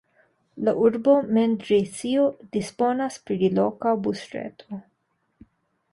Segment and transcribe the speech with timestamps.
[0.67, 2.25] La urbo Mendrisio
[2.57, 4.81] disponas pri loka busreto.